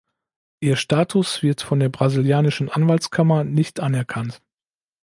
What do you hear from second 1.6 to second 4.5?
von der brasilianischen Anwaltskammer nicht anerkannt.